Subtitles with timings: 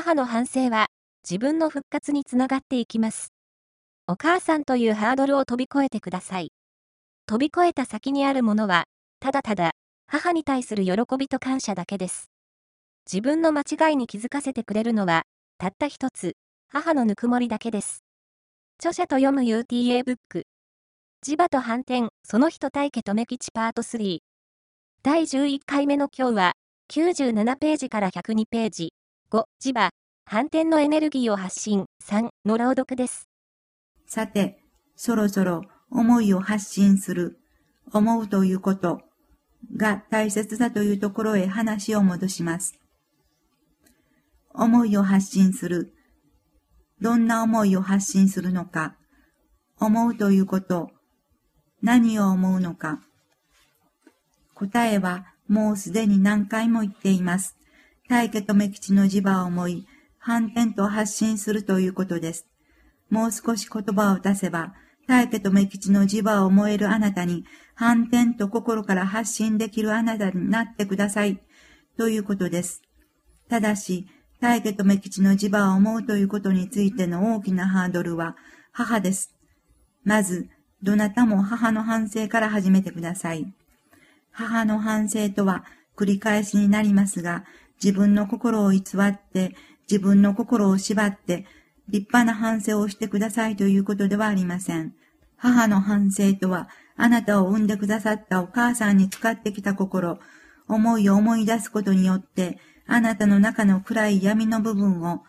[0.00, 0.86] 母の反省は
[1.28, 3.32] 自分の復活につながっていきます。
[4.06, 6.52] お母さんというハードルを飛び越えてください。
[7.26, 8.84] 飛び越えた先にあるものは、
[9.18, 9.72] ただただ、
[10.06, 12.30] 母に対する喜びと感謝だけです。
[13.12, 15.24] 自分の間違いに気づかせてくれるのは、
[15.58, 16.36] たった一つ、
[16.68, 18.04] 母のぬくもりだけです。
[18.78, 20.44] 著者と読む UTA ブック。
[21.26, 24.18] 磁場と反転、その人対家とめ吉パート3。
[25.02, 26.52] 第11回目の今日は、
[26.92, 28.92] 97ページから102ページ。
[29.30, 29.90] 5、磁場、
[30.24, 33.28] 反転のエネルギーを発信、3の朗読です。
[34.06, 34.64] さて、
[34.96, 37.38] そろそろ思いを発信する、
[37.92, 39.02] 思うということ
[39.76, 42.80] が大切だというところへ話を戻します。
[44.54, 45.92] 思いを発信する。
[47.02, 48.96] どんな思いを発信するのか。
[49.78, 50.90] 思うということ。
[51.82, 53.00] 何を思うのか。
[54.54, 57.57] 答えはもうすでに何回も言っています。
[58.08, 59.86] 大家留吉の磁場を思い、
[60.18, 62.46] 反転と発信するということです。
[63.10, 64.72] もう少し言葉を出せば、
[65.06, 71.38] 大家留吉の磁場を思えるあなたに、反転と心から発信できるあなたになってください、
[71.98, 72.80] ということです。
[73.50, 74.06] ただし、
[74.40, 78.36] 大家留吉の磁場を思うということについての大きなハードルは、
[78.72, 79.34] 母です。
[80.04, 80.48] まず、
[80.82, 83.52] どなたも母の反省から始めてください。
[84.30, 85.64] 母の反省とは
[85.96, 87.44] 繰り返しになりますが、
[87.82, 89.54] 自分の心を偽って、
[89.90, 91.46] 自分の心を縛って、
[91.88, 94.94] 立派な反省をしてくださいということではありません。
[95.36, 100.18] 母の反省とは、あなたを産んでくださったお母さんに使ってきた心、
[100.66, 105.22] 思いを思い出すことによって、あなたの中の暗い闇の部分を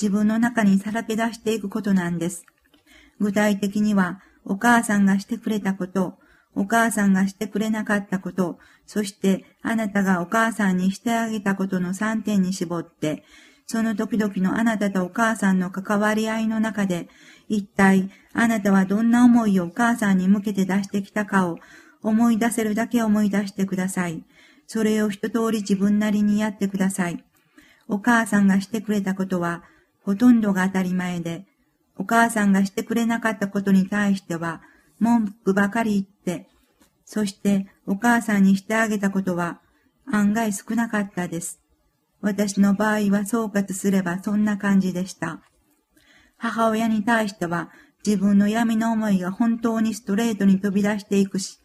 [0.00, 2.46] 自分の中にさらけ出していくことなんです。
[3.18, 6.18] 具体的には、お母さんがしてくれたこと、
[6.56, 13.22] お母さんがしてくれなかったこと、そしてあなたがお母さんにしてあげたことの3点に絞って、
[13.66, 17.08] その時々のあなたとお母さんの関わり合いの中で、
[17.48, 21.58] 一体あなたはどんな思いをお母さんに向けて出してきたかを
[22.02, 24.24] 思い出せるだけ思い出してください。
[24.66, 27.22] それを一通り自分なりにやってください。
[27.88, 29.62] お母さんがしてくれたことは
[30.02, 31.44] ほとんどが当たり前で、
[31.98, 34.62] お母さんがしてくれなかったことに対しては
[34.98, 36.48] 文句ばかり言って、
[37.04, 39.60] そしてお母さんにしてあげたことは
[40.10, 41.60] 案外少なかったです。
[42.20, 45.40] 私の場合は総括すればそんな感じでした。
[46.36, 47.70] 母親に対しては
[48.04, 51.58] 自分の闇の思いが本当にストレートに飛び出していくし、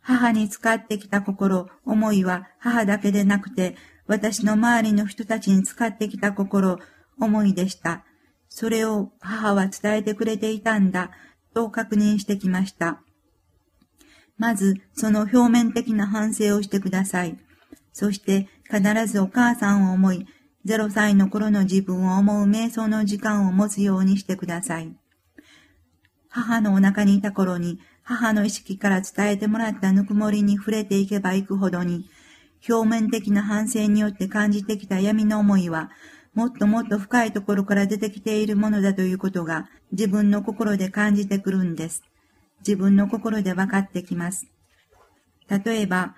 [0.00, 3.76] 母に使ってきた心、思いは母だけでなくて、
[4.06, 6.78] 私の周りの人たちに使ってきた心、
[7.18, 8.04] 思いでした。
[8.48, 11.10] それを母は伝えてくれていたんだ、
[11.56, 13.00] と確認してきました。
[14.36, 17.38] まず、その表面的な反省をしてください。
[17.94, 20.26] そして必ずお母さんを思い、
[20.66, 24.94] 0歳の頃の自分を思う瞑想の時間を持つようにしてください。
[26.28, 32.04] 母のお腹にいた頃に母の意識から伝えてもらったぬくもりに触れていけばいくほどに、
[32.68, 35.90] 表面的な反省によって感じてきた闇の思いは、
[36.36, 42.02] もっともっと深いところから出てきているものだということが自分の心で感じてくるんです。
[42.58, 44.46] 自分の心で分かってきます。
[45.48, 46.14] 例えば、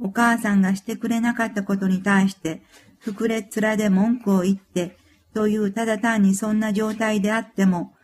[0.00, 2.62] お母さんがしてくれなかったことに対して、
[3.04, 4.96] 膨れ面で文句を言って、
[5.32, 7.94] というただ単にそんな状態であっても、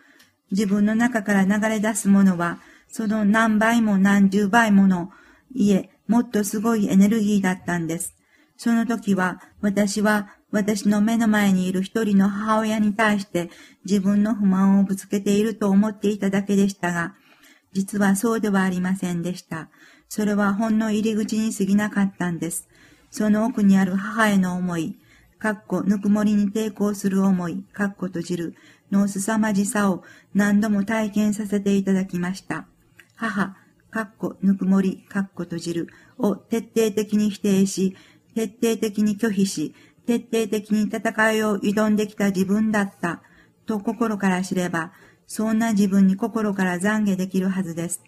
[0.53, 5.11] 自分の中から流れ出すものは、その何倍も何十倍もの、
[5.55, 8.15] いえ、もっとすごいエネルギーだったんです。
[8.57, 13.51] その時は、私は私の目の前にいる一人の母親に対して
[13.85, 17.15] 自分の不満をぶつけていると思っていただけでしたが、
[17.73, 19.69] 実はそうではありませんでした。
[20.09, 22.69] それはほんの入り口に過ぎなかったんです。
[23.11, 24.99] その奥にある母への思い、
[25.39, 28.55] かっこぬくもりに抵抗する思い、かっこ閉じる、
[28.91, 30.03] の凄まじさを
[30.35, 32.67] 何度も体験させていただきました。
[33.15, 33.55] 母、
[33.91, 35.89] かっこぬくもり、かっこ閉じる
[36.19, 37.97] を徹底的に否定し、
[38.35, 39.75] 徹底的に拒否し、
[40.09, 43.21] 徹底的に戦いを挑んできた自分だった、
[43.67, 44.91] と心から知れば、
[45.27, 48.03] そんな自分に心から懺悔できるはずです。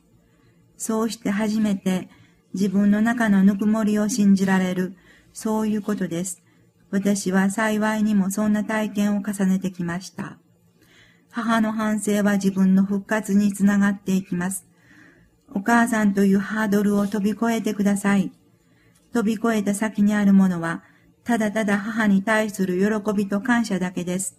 [0.78, 2.08] そうして初めて
[2.54, 4.96] 自分の中のぬくもりを信じられる、
[5.34, 6.42] そういうことです。
[6.90, 10.38] 私は幸いにもそんな体験を重ねてきました。
[11.30, 14.66] 母の反省は自分の復活につながっていきます。
[15.52, 18.32] お母さんというハードルを飛び越えてください。
[19.12, 20.82] 飛び越えた先にあるものは、
[21.30, 24.36] ただただ母に対する喜びと感謝だけです。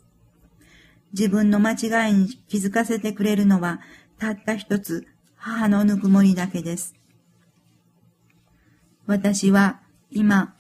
[1.14, 3.80] 自分の間違いに気づかせてくれるのは、
[4.20, 5.08] たった一つ、
[5.38, 6.94] 母のぬくもりだけです。
[9.06, 9.80] 私は
[10.10, 10.54] 今、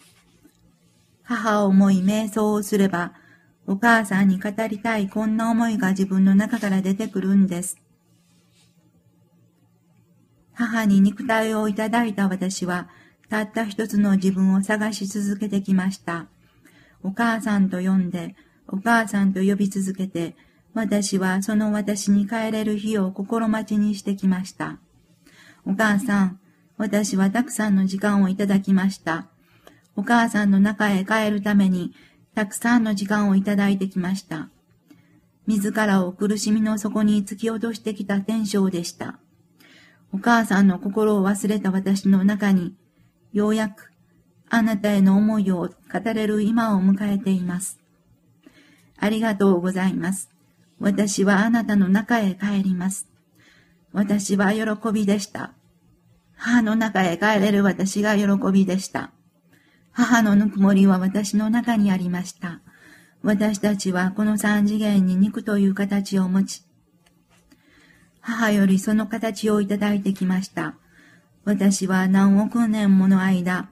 [1.23, 3.11] 母を思い瞑想をすれば、
[3.67, 7.77] お母さんに語りたいこんな思いが自分の中から出てくるんです。
[10.53, 12.87] 母に肉体をいただいた私は、
[13.31, 16.27] たった一つの自分を探し続けてきました。
[17.01, 18.35] お母さんと呼んで、
[18.67, 20.35] お母さんと呼び続けて、
[20.73, 24.79] 私はその私に帰れる日を心待ちにしてきました。
[25.65, 26.39] お母さん、
[26.75, 29.27] 私はたくさんの時間をいただきました。
[29.95, 31.93] お母さんの中へ帰るために、
[32.35, 34.49] たくさんの時間をいただいてきました。
[35.47, 39.19] 自らを苦しみの底に突き落としてきた天性でした。
[40.11, 42.75] お母さんの心を忘れた私の中に、
[43.33, 43.91] ようやく
[44.49, 47.79] あなたへの思いを語れる今を迎えています。
[48.97, 50.29] ありがとうございます。
[50.79, 53.07] 私はあなたの中へ帰ります。
[53.93, 55.53] 私は喜びでした。
[56.35, 59.11] 母の中へ帰れる私が喜びでした。
[59.91, 62.59] 母のぬくもりは私の中にありました。
[63.23, 66.63] 私たちはこの三次元に肉という形を持ち、
[68.19, 70.75] 母よりその形をいただいてきました。
[71.43, 73.69] 私は何億年もの間、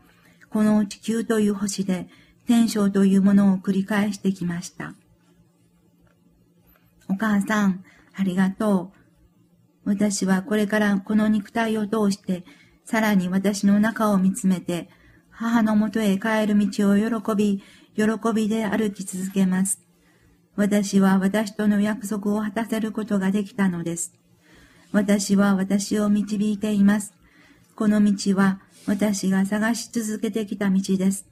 [0.49, 2.07] この地球という星で
[2.47, 4.95] 天正というものを繰り返してきました。
[7.07, 7.83] お母さん、
[8.15, 8.91] ありがと
[9.85, 9.89] う。
[9.89, 12.43] 私はこれからこの肉体を通して、
[12.85, 14.89] さらに私の中を見つめて、
[15.29, 17.63] 母のもとへ帰る道を喜び、
[17.95, 19.79] 喜びで歩き続けます。
[20.55, 24.13] 私は私との約束を果たせることができたのです。
[24.91, 27.13] 私は私を導いています。
[27.79, 31.29] この道は私が探し続けてきた道です。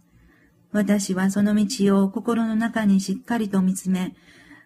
[0.72, 4.16] 私はその道を心の中にしっかりと見つめ、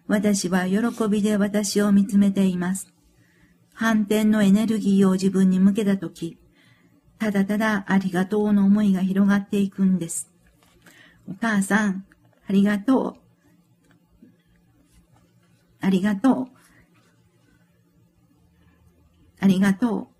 [0.06, 2.86] 私は喜びで私を見つめています。
[3.74, 6.38] 反転のエネルギーを自分に向けたとき、
[7.18, 10.30] ただただありがとうの思いが広がっていくんです。
[11.28, 12.04] お母さん、
[12.48, 14.26] ありがとう。
[15.80, 16.46] ありがとう。
[19.40, 20.11] ありがとう。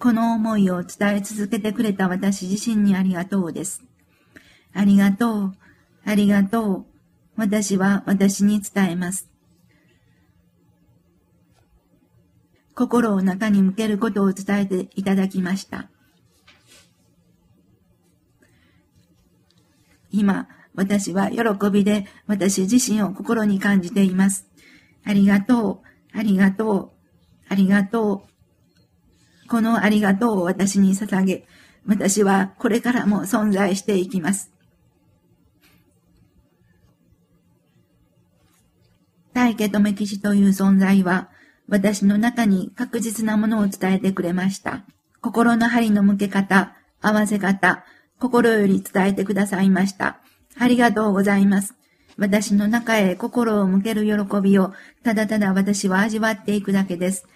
[0.00, 3.82] この思いを伝え続けてくれた私自身にありがとうです。
[4.72, 5.54] ありがとう。
[6.06, 6.86] ありがとう。
[7.36, 9.28] 私は私に伝えます。
[12.74, 15.90] 心を中に向けることを伝えていただきました。
[20.10, 24.48] 今、私は喜びで私自身を心に感じています。
[25.04, 25.82] ありがと
[26.14, 26.90] う、ありがとう、
[27.50, 28.39] ありがとう。
[29.50, 31.44] このありがとうを私に捧げ、
[31.84, 34.52] 私はこれからも存在していきます。
[39.32, 41.30] 大家とメキシという存在は、
[41.66, 44.84] 私の中に確実なものを伝えてくれました。
[45.20, 47.84] 心の針の向け方、合わせ方、
[48.20, 50.20] 心より伝えてくださいました。
[50.58, 51.74] ありがとうございます。
[52.16, 54.72] 私の中へ心を向ける喜びを、
[55.02, 57.26] ただただ私は味わっていくだけです。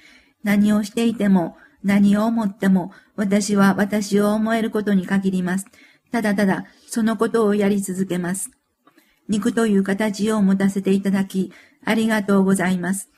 [0.45, 5.67] 何をしていても、何を思っても、私は私を思えることに限ります。
[6.11, 8.51] ただただ、そのことをやり続けます。
[9.29, 11.53] 肉という形を持たせていただき、
[11.85, 13.11] ありがとうございます。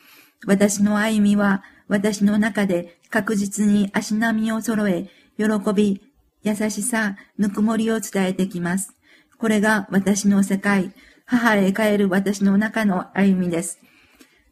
[0.47, 5.09] 私の歩みは私の中で確実に足並みを揃え、
[5.39, 6.03] 喜び、
[6.43, 8.95] 優しさ、ぬくもりを伝えてきます。
[9.39, 10.93] これが私の世界、
[11.25, 13.81] 母へ帰る私の中の歩みです。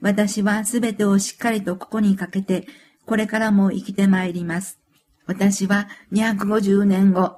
[0.01, 2.67] 私はすべてをしっかりとここにかけて、
[3.07, 4.79] これからも生きてまいります。
[5.27, 7.37] 私は250年後、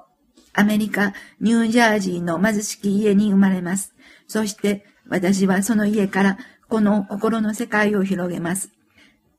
[0.53, 3.93] アメリカ、ニュージャージーの貧しき家に生まれます。
[4.27, 8.71] そして私はその家からこの心の世界を広げます。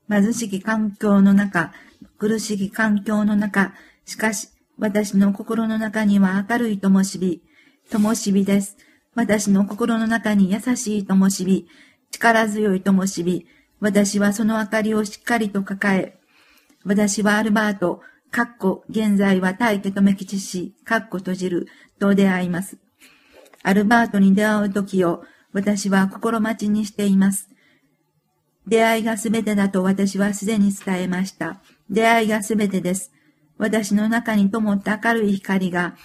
[0.09, 1.73] 貧しき環境の中、
[2.17, 3.73] 苦しき環境の中、
[4.05, 7.41] しかし、私の心の中には明るい灯火、
[7.91, 8.77] 灯火です。
[9.13, 11.67] 私の心の中に優しい灯火、
[12.11, 13.45] 力強い灯火、
[13.79, 16.18] 私はその明かりをしっかりと抱え、
[16.85, 21.67] 私はアルバート、かっこ、現在は大家とめきちし、かっこ閉じる、
[21.99, 22.77] と出会います。
[23.63, 27.49] アルバートに出会う時を、私は心待ちにしています。
[28.67, 31.59] 出会いがすべてだと私はすでに伝えました。
[31.89, 33.11] 出会いがすべてです。
[33.57, 35.97] 私の中に灯った明るい光が、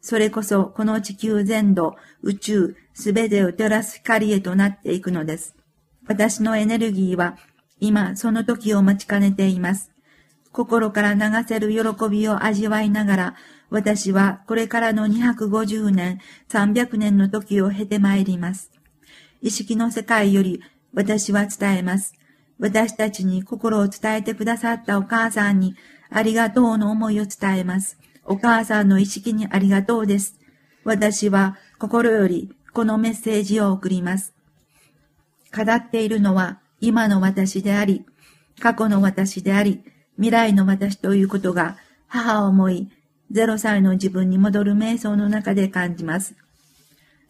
[0.00, 5.54] それこそこの地球全土、宇宙、すべてを照らす光へとなっていくのです。
[6.06, 7.36] 私のエネルギーは、
[7.80, 9.91] 今その時を待ちかねています。
[10.52, 13.34] 心から流せる喜びを味わいながら、
[13.70, 18.70] 私はこれからの250年、300年の時を経て参ります。
[19.40, 20.62] 意識の世界より
[20.94, 22.14] 私は伝えます。
[22.58, 25.74] 私たちに心を伝えてくださったお母さんに
[26.10, 27.98] ありがとうの思いを伝えます。
[28.24, 30.38] お母さんの意識にありがとうです。
[30.84, 34.34] 私は心よりこのメッセージを送ります。
[35.54, 38.04] 語っているのは今の私であり、
[38.60, 39.82] 過去の私であり、
[40.16, 41.76] 未来の私ということが
[42.06, 42.90] 母を思い、
[43.32, 46.34] 0歳の自分に戻る瞑想の中で感じます。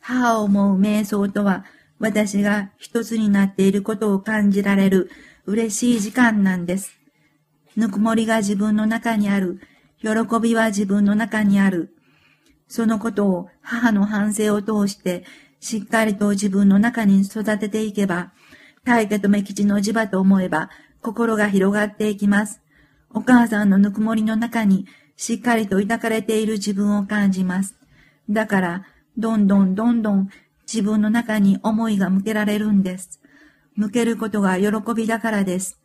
[0.00, 1.64] 母を思う瞑想とは、
[2.00, 5.10] 私が一つになっていることを感じられる
[5.46, 6.98] 嬉しい時間なんです。
[7.76, 9.60] ぬくもりが自分の中にある。
[10.00, 10.08] 喜
[10.40, 11.94] びは自分の中にある。
[12.66, 15.24] そのことを母の反省を通して
[15.60, 18.32] しっかりと自分の中に育てていけば、
[18.84, 20.70] 大家と目吉の磁場と思えば
[21.00, 22.60] 心が広がっていきます。
[23.14, 27.76] お母さんのぬくもりの中にしっかりと抱かれている自分を感じます。
[28.30, 28.86] だから、
[29.18, 30.30] どんどんどんどん
[30.66, 33.20] 自分の中に思いが向けられるんです。
[33.76, 35.78] 向けることが喜びだからです。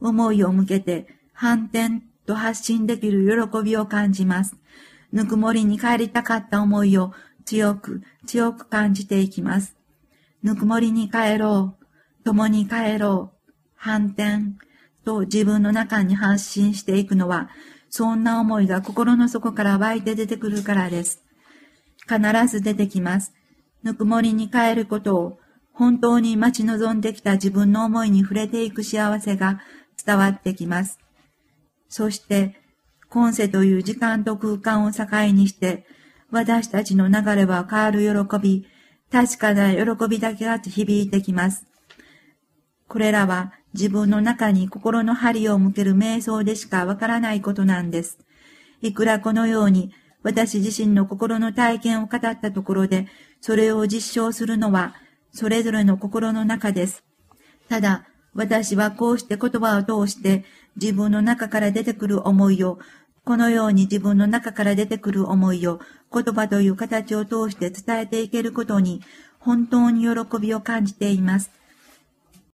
[0.00, 4.56] 思いを向けて反転と発信できる喜びを感じます。
[5.12, 7.12] ぬくもりに帰りたかった思いを
[7.44, 9.76] 強く強く感じていきます。
[10.42, 11.84] ぬくもりに帰ろう。
[12.24, 13.36] 共に帰ろう。
[13.76, 14.56] 反転
[15.04, 17.50] と自分の中に発信していくのは、
[17.90, 21.22] そんな思いが心の底から湧いて出てくるからです。
[22.08, 22.18] 必
[22.48, 23.32] ず出てきます。
[23.82, 25.38] ぬくもりに帰ることを
[25.72, 29.60] 本当に待ち望んできた自分の思いに触れていく幸せが
[30.04, 30.98] 伝わってきます。
[31.88, 32.56] そして、
[33.08, 35.86] 今世という時間と空間を境にして、
[36.30, 38.66] 私たちの流れは変わる喜び、
[39.12, 41.66] 確かな喜びだけが響いてきます。
[42.88, 48.18] これらは自分の中に心の針を向ける瞑想でしかわからないことなんです。
[48.82, 53.06] いくらこのように私自身の心の体験を語ったところで、
[53.40, 54.94] それを実証するのは
[55.32, 57.04] それぞれの心の中です。
[57.68, 60.44] ただ、私はこうして言葉を通して
[60.80, 62.78] 自分の中から出てくる思いを、
[63.24, 65.80] このように自分の中から出てくる思いを
[66.12, 69.02] 言葉という形を通して伝えていけることに
[69.38, 71.50] 本当に喜びを感じています。